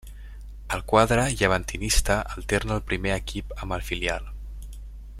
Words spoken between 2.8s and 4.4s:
primer equip amb el filial.